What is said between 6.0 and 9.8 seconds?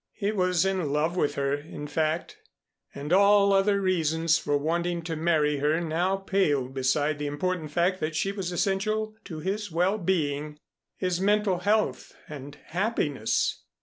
paled beside the important fact that she was essential to his